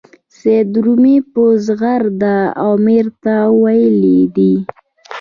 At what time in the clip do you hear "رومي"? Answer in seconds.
0.83-1.17